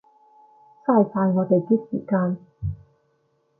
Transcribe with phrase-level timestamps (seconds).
[0.83, 2.39] 嘥晒我哋啲時間